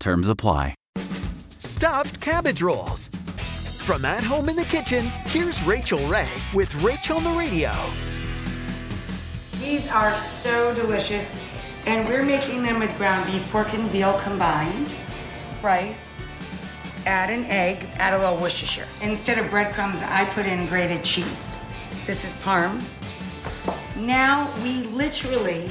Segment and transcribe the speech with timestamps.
[0.00, 0.74] Terms apply.
[1.58, 3.08] Stuffed cabbage rolls.
[3.84, 7.72] From at home in the kitchen, here's Rachael Ray with Rachael on the Radio.
[9.58, 11.42] These are so delicious,
[11.86, 14.94] and we're making them with ground beef, pork, and veal combined.
[15.62, 16.32] Rice,
[17.06, 18.86] add an egg, add a little Worcestershire.
[19.00, 21.56] Instead of breadcrumbs, I put in grated cheese.
[22.06, 22.82] This is parm.
[23.96, 25.70] Now we literally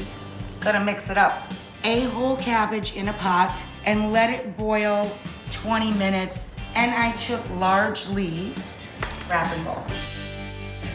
[0.59, 1.53] gotta mix it up.
[1.87, 5.09] A whole cabbage in a pot and let it boil
[5.51, 6.59] 20 minutes.
[6.75, 8.89] And I took large leaves,
[9.29, 9.81] wrap and roll.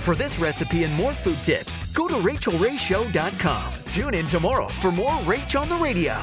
[0.02, 3.72] For this recipe and more food tips, go to rachaelrayshow.com.
[3.86, 6.14] Tune in tomorrow for more Rach on the Radio.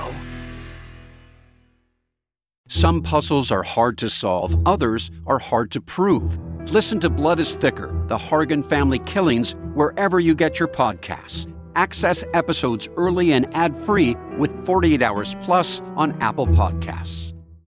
[2.67, 6.37] Some puzzles are hard to solve, others are hard to prove.
[6.71, 11.51] Listen to Blood is Thicker The Hargan Family Killings wherever you get your podcasts.
[11.79, 17.38] Access episodes early and ad free with 48 Hours Plus on Apple Podcasts.